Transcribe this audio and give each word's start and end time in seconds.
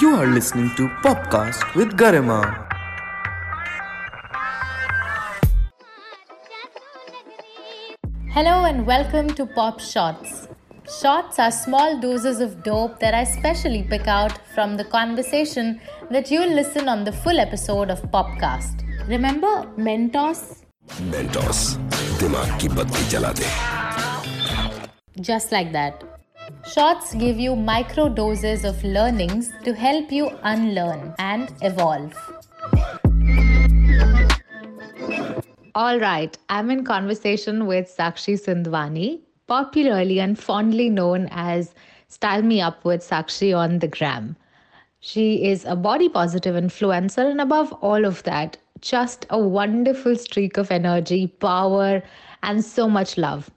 You 0.00 0.14
are 0.16 0.26
listening 0.26 0.70
to 0.76 0.88
Popcast 1.02 1.74
with 1.74 1.96
Garima. 1.96 2.40
Hello 8.30 8.64
and 8.64 8.86
welcome 8.86 9.28
to 9.34 9.46
Pop 9.46 9.80
Shots. 9.80 10.48
Shots 11.00 11.38
are 11.38 11.50
small 11.50 11.98
doses 12.00 12.40
of 12.40 12.62
dope 12.62 12.98
that 13.00 13.14
I 13.14 13.24
specially 13.24 13.82
pick 13.82 14.06
out 14.06 14.38
from 14.54 14.76
the 14.76 14.84
conversation 14.84 15.80
that 16.10 16.30
you'll 16.30 16.54
listen 16.54 16.88
on 16.88 17.04
the 17.04 17.12
full 17.12 17.40
episode 17.40 17.90
of 17.90 18.02
Popcast. 18.12 18.84
Remember 19.08 19.54
Mentos? 19.88 20.62
Mentos 21.02 21.60
दिमाग 22.20 22.58
की 22.60 22.68
बत्ती 22.76 23.08
जला 23.10 23.32
दे 23.40 23.46
Just 25.28 25.52
like 25.54 25.72
that. 25.72 26.04
Shots 26.65 27.13
give 27.15 27.39
you 27.39 27.55
micro 27.55 28.09
doses 28.09 28.63
of 28.63 28.83
learnings 28.83 29.51
to 29.63 29.73
help 29.73 30.11
you 30.11 30.29
unlearn 30.43 31.13
and 31.19 31.51
evolve. 31.61 32.13
All 35.73 35.99
right, 35.99 36.37
I'm 36.49 36.69
in 36.69 36.83
conversation 36.83 37.65
with 37.65 37.93
Sakshi 37.95 38.39
Sindhwani, 38.39 39.21
popularly 39.47 40.19
and 40.19 40.37
fondly 40.37 40.89
known 40.89 41.27
as 41.31 41.73
Style 42.07 42.41
Me 42.41 42.61
Up 42.61 42.83
with 42.83 43.01
Sakshi 43.01 43.57
on 43.57 43.79
the 43.79 43.87
gram. 43.87 44.35
She 44.99 45.45
is 45.45 45.65
a 45.65 45.75
body 45.75 46.09
positive 46.09 46.55
influencer, 46.55 47.29
and 47.29 47.41
above 47.41 47.71
all 47.81 48.05
of 48.05 48.21
that, 48.23 48.57
just 48.81 49.25
a 49.29 49.39
wonderful 49.39 50.15
streak 50.15 50.57
of 50.57 50.71
energy, 50.71 51.27
power, 51.27 52.03
and 52.43 52.63
so 52.63 52.89
much 52.89 53.17
love. 53.17 53.49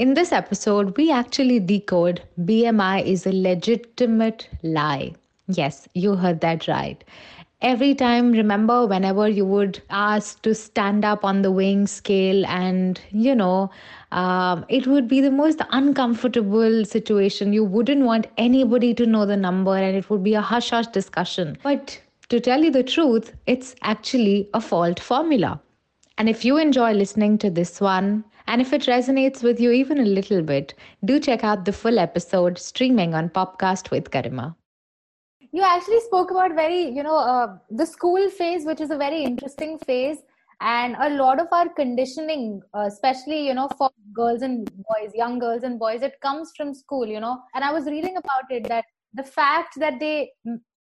In 0.00 0.14
this 0.14 0.32
episode, 0.32 0.96
we 0.96 1.12
actually 1.12 1.60
decode 1.60 2.22
BMI 2.40 3.04
is 3.04 3.26
a 3.26 3.32
legitimate 3.32 4.48
lie. 4.62 5.12
Yes, 5.46 5.86
you 5.92 6.14
heard 6.14 6.40
that 6.40 6.66
right. 6.66 7.04
Every 7.60 7.94
time, 7.94 8.32
remember, 8.32 8.86
whenever 8.86 9.28
you 9.28 9.44
would 9.44 9.82
ask 9.90 10.40
to 10.40 10.54
stand 10.54 11.04
up 11.04 11.22
on 11.22 11.42
the 11.42 11.50
weighing 11.50 11.86
scale, 11.86 12.46
and 12.46 12.98
you 13.10 13.34
know, 13.34 13.70
um, 14.10 14.64
it 14.70 14.86
would 14.86 15.06
be 15.06 15.20
the 15.20 15.30
most 15.30 15.60
uncomfortable 15.70 16.86
situation. 16.86 17.52
You 17.52 17.64
wouldn't 17.64 18.06
want 18.06 18.26
anybody 18.38 18.94
to 18.94 19.04
know 19.04 19.26
the 19.26 19.36
number, 19.36 19.76
and 19.76 19.94
it 19.94 20.08
would 20.08 20.24
be 20.24 20.32
a 20.32 20.40
hush 20.40 20.70
hush 20.70 20.86
discussion. 20.86 21.58
But 21.62 22.00
to 22.30 22.40
tell 22.40 22.64
you 22.64 22.70
the 22.70 22.82
truth, 22.82 23.34
it's 23.46 23.74
actually 23.82 24.48
a 24.54 24.62
fault 24.62 24.98
formula. 24.98 25.60
And 26.16 26.26
if 26.26 26.42
you 26.42 26.56
enjoy 26.56 26.92
listening 26.92 27.36
to 27.44 27.50
this 27.50 27.82
one, 27.82 28.24
and 28.46 28.60
if 28.60 28.72
it 28.72 28.82
resonates 28.82 29.42
with 29.42 29.60
you 29.60 29.70
even 29.70 29.98
a 29.98 30.04
little 30.04 30.42
bit, 30.42 30.74
do 31.04 31.20
check 31.20 31.44
out 31.44 31.64
the 31.64 31.72
full 31.72 31.98
episode 31.98 32.58
streaming 32.58 33.14
on 33.14 33.28
Popcast 33.28 33.90
with 33.90 34.10
Garima. 34.10 34.54
You 35.52 35.62
actually 35.62 36.00
spoke 36.00 36.30
about 36.30 36.54
very, 36.54 36.88
you 36.88 37.02
know, 37.02 37.16
uh, 37.16 37.56
the 37.70 37.86
school 37.86 38.30
phase, 38.30 38.64
which 38.64 38.80
is 38.80 38.90
a 38.90 38.96
very 38.96 39.24
interesting 39.24 39.78
phase. 39.78 40.18
And 40.60 40.94
a 41.00 41.10
lot 41.10 41.40
of 41.40 41.48
our 41.52 41.68
conditioning, 41.70 42.60
uh, 42.74 42.84
especially, 42.86 43.46
you 43.46 43.54
know, 43.54 43.68
for 43.78 43.90
girls 44.12 44.42
and 44.42 44.70
boys, 44.76 45.12
young 45.14 45.38
girls 45.38 45.62
and 45.62 45.78
boys, 45.78 46.02
it 46.02 46.20
comes 46.20 46.52
from 46.56 46.74
school, 46.74 47.06
you 47.06 47.18
know. 47.18 47.40
And 47.54 47.64
I 47.64 47.72
was 47.72 47.86
reading 47.86 48.16
about 48.18 48.50
it 48.50 48.68
that 48.68 48.84
the 49.14 49.22
fact 49.22 49.78
that 49.80 49.98
they 49.98 50.32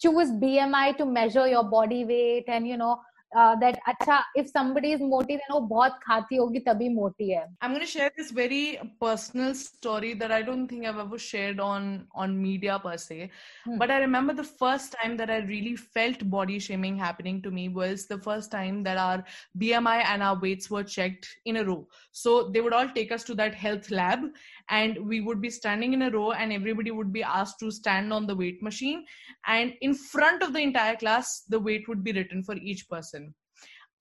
choose 0.00 0.30
BMI 0.30 0.96
to 0.96 1.04
measure 1.04 1.46
your 1.46 1.64
body 1.64 2.04
weight 2.04 2.44
and, 2.48 2.66
you 2.66 2.78
know, 2.78 3.00
uh, 3.36 3.54
that 3.56 3.78
acha 3.86 4.20
if 4.34 4.48
somebody 4.50 4.90
is 4.92 5.00
moti 5.00 5.34
then 5.34 5.52
oh 5.56 5.60
bahut 5.72 5.92
khati 6.04 6.38
hogi 6.38 6.64
tabhi 6.64 6.92
moti 6.92 7.32
hai. 7.34 7.44
I'm 7.60 7.70
going 7.70 7.80
to 7.80 7.86
share 7.86 8.10
this 8.16 8.32
very 8.32 8.80
personal 9.00 9.54
story 9.54 10.14
that 10.14 10.32
i 10.32 10.42
don't 10.42 10.66
think 10.66 10.84
i've 10.84 10.98
ever 10.98 11.18
shared 11.18 11.60
on 11.60 12.08
on 12.12 12.40
media 12.42 12.78
per 12.86 12.96
se. 12.96 13.30
Hmm. 13.64 13.78
but 13.78 13.90
i 13.90 13.98
remember 13.98 14.34
the 14.34 14.48
first 14.62 14.96
time 15.00 15.16
that 15.16 15.30
i 15.30 15.38
really 15.50 15.76
felt 15.76 16.24
body 16.28 16.58
shaming 16.58 16.96
happening 16.96 17.40
to 17.42 17.52
me 17.58 17.68
was 17.68 18.06
the 18.06 18.18
first 18.18 18.50
time 18.50 18.82
that 18.88 18.98
our 19.04 19.24
bmi 19.58 19.96
and 20.04 20.22
our 20.22 20.40
weights 20.40 20.70
were 20.70 20.82
checked 20.82 21.28
in 21.44 21.58
a 21.58 21.64
row. 21.64 21.86
So 22.12 22.48
they 22.48 22.60
would 22.60 22.72
all 22.72 22.88
take 22.88 23.12
us 23.12 23.24
to 23.24 23.34
that 23.36 23.54
health 23.54 23.90
lab 23.90 24.20
and 24.68 24.98
we 25.06 25.20
would 25.20 25.40
be 25.40 25.50
standing 25.50 25.92
in 25.92 26.02
a 26.02 26.10
row 26.10 26.32
and 26.32 26.52
everybody 26.52 26.90
would 26.90 27.12
be 27.12 27.22
asked 27.22 27.60
to 27.60 27.70
stand 27.70 28.12
on 28.12 28.26
the 28.26 28.34
weight 28.34 28.62
machine. 28.62 29.04
And 29.46 29.74
in 29.80 29.94
front 29.94 30.42
of 30.42 30.52
the 30.52 30.60
entire 30.60 30.96
class 30.96 31.42
the 31.48 31.60
weight 31.60 31.88
would 31.88 32.02
be 32.02 32.12
written 32.12 32.42
for 32.42 32.56
each 32.56 32.88
person. 32.88 33.19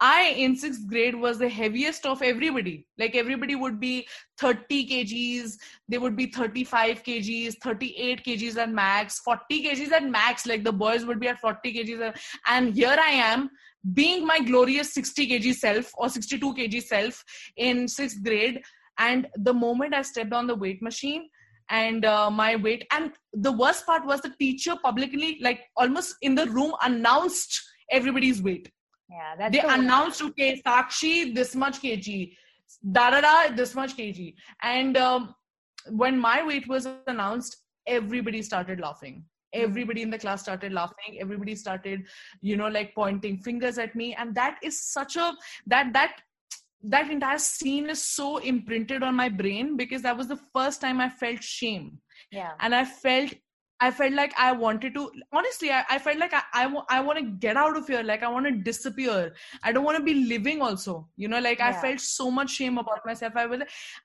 I 0.01 0.33
in 0.37 0.55
sixth 0.55 0.87
grade 0.87 1.15
was 1.15 1.39
the 1.39 1.49
heaviest 1.49 2.05
of 2.05 2.21
everybody. 2.21 2.85
Like 2.97 3.15
everybody 3.15 3.55
would 3.55 3.79
be 3.79 4.07
30 4.37 4.87
kgs, 4.87 5.57
they 5.89 5.97
would 5.97 6.15
be 6.15 6.27
35 6.27 7.03
kgs, 7.03 7.55
38 7.61 8.23
kgs 8.23 8.57
at 8.57 8.71
max, 8.71 9.19
40 9.19 9.65
kgs 9.65 9.91
at 9.91 10.09
max. 10.09 10.45
Like 10.45 10.63
the 10.63 10.71
boys 10.71 11.05
would 11.05 11.19
be 11.19 11.27
at 11.27 11.39
40 11.39 11.73
kgs. 11.73 12.17
And, 12.47 12.73
here 12.73 12.95
I 12.97 13.11
am 13.11 13.49
being 13.93 14.25
my 14.25 14.39
glorious 14.39 14.93
60 14.93 15.27
kg 15.27 15.53
self 15.53 15.91
or 15.97 16.07
62 16.07 16.53
kg 16.53 16.81
self 16.81 17.23
in 17.57 17.87
sixth 17.87 18.23
grade. 18.23 18.61
And 18.97 19.27
the 19.35 19.53
moment 19.53 19.93
I 19.93 20.01
stepped 20.03 20.33
on 20.33 20.47
the 20.47 20.55
weight 20.55 20.81
machine, 20.81 21.29
and 21.69 22.03
uh, 22.03 22.31
my 22.31 22.55
weight 22.55 22.85
and 22.91 23.11
the 23.33 23.51
worst 23.51 23.85
part 23.85 24.03
was 24.05 24.21
the 24.21 24.33
teacher 24.39 24.75
publicly 24.81 25.37
like 25.41 25.61
almost 25.77 26.15
in 26.23 26.33
the 26.33 26.47
room 26.47 26.73
announced 26.81 27.61
everybody's 27.91 28.41
weight 28.41 28.71
yeah 29.09 29.35
that's 29.37 29.55
they 29.55 29.61
so- 29.61 29.69
announced 29.69 30.21
okay 30.21 30.61
sakshi 30.65 31.33
this 31.35 31.55
much 31.55 31.81
kg 31.81 32.31
da 32.91 33.09
da 33.09 33.21
da 33.21 33.55
this 33.55 33.75
much 33.75 33.95
kg. 33.97 34.33
And 34.61 34.97
um, 34.97 35.35
when 35.89 36.19
my 36.19 36.45
weight 36.45 36.67
was 36.67 36.87
announced 37.07 37.57
everybody 37.87 38.41
started 38.41 38.79
laughing. 38.79 39.23
Everybody 39.51 40.03
in 40.03 40.11
the 40.11 40.19
class 40.19 40.41
started 40.41 40.71
laughing. 40.73 41.17
Everybody 41.19 41.55
started 41.55 42.05
you 42.41 42.55
know 42.55 42.67
like 42.67 42.93
pointing 42.93 43.39
fingers 43.39 43.77
at 43.77 43.95
me. 43.95 44.13
And 44.15 44.35
that 44.35 44.59
is 44.63 44.81
such 44.83 45.15
a 45.15 45.33
that 45.67 45.93
that 45.93 46.21
that 46.83 47.11
entire 47.11 47.39
scene 47.39 47.89
is 47.89 48.01
so 48.01 48.37
imprinted 48.37 49.03
on 49.03 49.13
my 49.15 49.27
brain 49.27 49.75
because 49.75 50.01
that 50.03 50.15
was 50.15 50.27
the 50.29 50.39
first 50.53 50.79
time 50.79 51.01
i 51.01 51.09
felt 51.09 51.43
shame. 51.43 51.99
Yeah. 52.31 52.51
And 52.59 52.75
i 52.75 52.85
felt 52.85 53.33
i 53.81 53.89
felt 53.89 54.13
like 54.13 54.33
i 54.37 54.51
wanted 54.51 54.93
to 54.93 55.09
honestly 55.31 55.71
i, 55.71 55.83
I 55.89 55.97
felt 55.99 56.17
like 56.17 56.33
i, 56.33 56.41
I, 56.53 56.67
wa- 56.67 56.85
I 56.89 56.99
want 57.01 57.19
to 57.19 57.25
get 57.25 57.57
out 57.57 57.77
of 57.77 57.87
here 57.87 58.03
like 58.03 58.23
i 58.23 58.27
want 58.29 58.45
to 58.45 58.51
disappear. 58.51 59.33
I 59.63 59.71
don't 59.71 59.83
want 59.83 59.97
to 59.97 60.03
be 60.03 60.13
living 60.25 60.61
also 60.61 61.07
you 61.15 61.27
know 61.27 61.39
like 61.39 61.61
i 61.61 61.71
felt 61.71 61.99
so 61.99 62.29
much 62.29 62.51
shame 62.51 62.77
about 62.77 63.05
myself. 63.05 63.33
I 63.35 63.45
was 63.45 63.61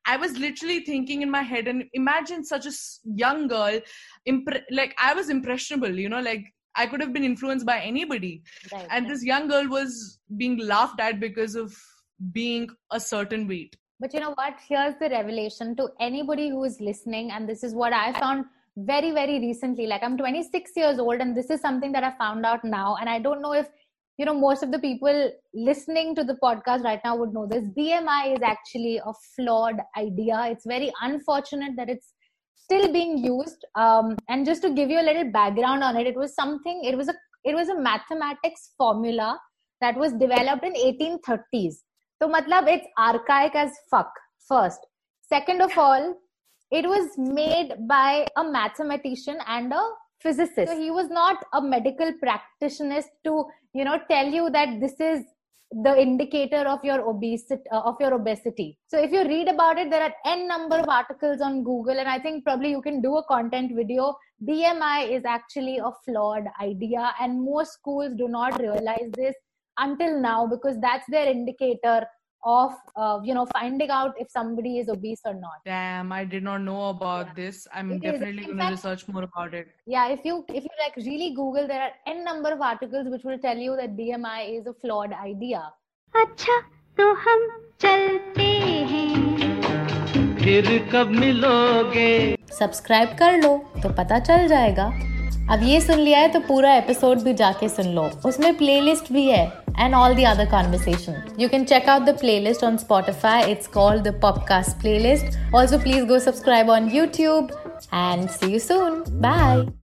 i 0.06 0.16
was 0.16 0.36
literally 0.38 0.80
thinking 0.80 1.22
in 1.22 1.30
my 1.30 1.42
head 1.42 1.68
and 1.68 1.84
imagine 1.92 2.44
such 2.44 2.66
a 2.66 2.72
young 3.04 3.48
girl 3.48 3.80
impre- 4.28 4.62
like 4.70 4.94
i 4.98 5.14
was 5.14 5.28
impressionable 5.28 5.98
you 6.04 6.08
know 6.08 6.20
like 6.20 6.44
i 6.76 6.86
could 6.86 7.00
have 7.00 7.12
been 7.12 7.24
influenced 7.24 7.66
by 7.66 7.80
anybody. 7.80 8.42
Right, 8.72 8.86
and 8.90 9.08
this 9.08 9.24
young 9.24 9.48
girl 9.48 9.68
was 9.68 10.18
being 10.36 10.58
laughed 10.58 11.00
at 11.00 11.20
because 11.20 11.54
of 11.54 11.76
being 12.32 12.68
a 12.90 12.98
certain 13.00 13.46
weight. 13.48 13.76
But 14.00 14.12
you 14.14 14.20
know 14.20 14.32
what? 14.34 14.54
Here's 14.68 14.96
the 14.96 15.08
revelation 15.08 15.76
to 15.76 15.88
anybody 16.00 16.48
who 16.48 16.64
is 16.64 16.80
listening, 16.80 17.30
and 17.30 17.48
this 17.48 17.62
is 17.62 17.74
what 17.74 17.92
I 17.92 18.12
found 18.18 18.46
very, 18.76 19.12
very 19.12 19.38
recently. 19.38 19.86
Like, 19.86 20.02
I'm 20.02 20.16
26 20.16 20.72
years 20.76 20.98
old, 20.98 21.20
and 21.20 21.36
this 21.36 21.50
is 21.50 21.60
something 21.60 21.92
that 21.92 22.04
I 22.04 22.12
found 22.18 22.44
out 22.44 22.64
now. 22.64 22.96
And 23.00 23.08
I 23.08 23.18
don't 23.18 23.42
know 23.42 23.52
if, 23.52 23.68
you 24.18 24.24
know, 24.24 24.34
most 24.34 24.62
of 24.62 24.70
the 24.70 24.78
people 24.78 25.30
listening 25.54 26.14
to 26.16 26.24
the 26.24 26.36
podcast 26.42 26.82
right 26.82 27.00
now 27.04 27.16
would 27.16 27.32
know 27.32 27.46
this. 27.46 27.64
BMI 27.76 28.36
is 28.36 28.42
actually 28.42 28.98
a 28.98 29.12
flawed 29.36 29.76
idea. 29.96 30.46
It's 30.50 30.66
very 30.66 30.92
unfortunate 31.02 31.72
that 31.76 31.88
it's 31.88 32.12
still 32.54 32.92
being 32.92 33.18
used. 33.18 33.64
Um, 33.74 34.16
and 34.28 34.46
just 34.46 34.62
to 34.62 34.70
give 34.70 34.90
you 34.90 35.00
a 35.00 35.08
little 35.08 35.30
background 35.30 35.82
on 35.82 35.96
it, 35.96 36.06
it 36.06 36.16
was 36.16 36.34
something, 36.34 36.82
it 36.84 36.96
was 36.96 37.08
a 37.08 37.14
it 37.44 37.54
was 37.54 37.68
a 37.68 37.78
mathematics 37.78 38.72
formula 38.78 39.38
that 39.80 39.96
was 39.96 40.12
developed 40.12 40.64
in 40.64 40.72
1830s. 40.72 41.74
So 42.22 42.28
matlab 42.28 42.68
it's 42.68 42.86
archaic 42.98 43.54
as 43.54 43.70
fuck 43.90 44.10
first. 44.48 44.80
Second 45.28 45.60
of 45.60 45.76
all, 45.76 46.14
it 46.70 46.86
was 46.86 47.10
made 47.16 47.74
by 47.88 48.26
a 48.36 48.44
mathematician 48.44 49.38
and 49.46 49.72
a 49.72 49.82
physicist. 50.20 50.72
So 50.72 50.80
he 50.80 50.90
was 50.90 51.08
not 51.10 51.44
a 51.52 51.60
medical 51.60 52.12
practitioner 52.20 53.02
to, 53.24 53.44
you 53.74 53.84
know, 53.84 54.00
tell 54.10 54.26
you 54.26 54.50
that 54.50 54.80
this 54.80 54.98
is 54.98 55.24
the 55.82 56.00
indicator 56.00 56.68
of 56.68 56.84
your 56.84 57.00
obesity 57.08 57.62
uh, 57.72 57.80
of 57.80 57.96
your 57.98 58.14
obesity 58.14 58.78
so 58.86 58.96
if 58.96 59.10
you 59.10 59.24
read 59.24 59.48
about 59.48 59.76
it 59.76 59.90
there 59.90 60.02
are 60.02 60.14
n 60.24 60.46
number 60.46 60.76
of 60.76 60.88
articles 60.88 61.40
on 61.40 61.64
google 61.64 61.98
and 61.98 62.08
i 62.08 62.18
think 62.18 62.44
probably 62.44 62.70
you 62.70 62.80
can 62.80 63.00
do 63.00 63.16
a 63.16 63.24
content 63.24 63.72
video 63.74 64.14
bmi 64.48 65.10
is 65.10 65.24
actually 65.24 65.78
a 65.78 65.90
flawed 66.04 66.44
idea 66.62 67.12
and 67.20 67.44
most 67.44 67.72
schools 67.72 68.12
do 68.16 68.28
not 68.28 68.60
realize 68.60 69.10
this 69.16 69.34
until 69.78 70.20
now 70.20 70.46
because 70.46 70.78
that's 70.80 71.06
their 71.08 71.26
indicator 71.26 72.06
of 72.52 72.72
uh, 72.96 73.18
you 73.24 73.34
know 73.34 73.44
finding 73.52 73.90
out 73.90 74.14
if 74.24 74.30
somebody 74.30 74.72
is 74.78 74.88
obese 74.94 75.20
or 75.24 75.34
not 75.34 75.60
damn 75.68 76.12
i 76.12 76.24
did 76.24 76.42
not 76.48 76.60
know 76.60 76.88
about 76.88 77.26
Yeah. 77.26 77.32
this 77.38 77.60
i'm 77.74 77.92
It 77.92 78.02
definitely 78.02 78.44
going 78.48 78.58
to 78.58 78.66
research 78.74 79.04
more 79.08 79.22
about 79.28 79.54
it 79.60 79.68
yeah 79.94 80.08
if 80.16 80.24
you 80.30 80.36
if 80.48 80.62
you 80.68 80.74
like 80.82 80.96
really 81.06 81.30
google 81.40 81.66
there 81.72 81.82
are 81.86 81.92
n 82.14 82.22
number 82.24 82.52
of 82.58 82.60
articles 82.72 83.08
which 83.14 83.24
will 83.30 83.38
tell 83.46 83.56
you 83.66 83.76
that 83.82 83.96
bmi 84.00 84.36
is 84.58 84.66
a 84.66 84.74
flawed 84.84 85.16
idea 85.24 85.62
अच्छा 86.14 86.58
तो 86.98 87.12
हम 87.22 87.48
चलते 87.80 88.44
हैं 88.90 90.36
फिर 90.42 90.66
कब 90.92 91.08
मिलोगे 91.20 92.10
subscribe 92.58 93.16
कर 93.18 93.40
लो 93.42 93.56
तो 93.82 93.88
पता 93.98 94.18
चल 94.28 94.46
जाएगा 94.48 94.86
अब 95.50 95.62
ये 95.62 95.80
सुन 95.80 95.98
लिया 95.98 96.18
है 96.18 96.28
तो 96.28 96.40
पूरा 96.40 96.72
एपिसोड 96.74 97.22
भी 97.22 97.32
जाके 97.34 97.68
सुन 97.68 97.88
लो। 97.94 98.02
उसमें 98.26 98.54
प्लेलिस्ट 98.58 99.12
भी 99.12 99.26
है 99.26 99.44
and 99.78 99.94
all 99.94 100.14
the 100.14 100.24
other 100.24 100.50
conversation 100.50 101.22
you 101.40 101.48
can 101.48 101.64
check 101.64 101.88
out 101.88 102.02
the 102.02 102.16
playlist 102.40 102.64
on 102.64 102.76
Spotify 102.76 103.50
it's 103.52 103.66
called 103.74 104.08
the 104.08 104.18
popcast 104.22 104.80
playlist 104.98 105.54
also 105.54 105.78
please 105.78 106.04
go 106.06 106.18
subscribe 106.20 106.70
on 106.70 106.90
YouTube 106.94 107.56
and 107.94 108.28
see 108.30 108.52
you 108.52 108.58
soon 108.58 109.02
bye 109.10 109.74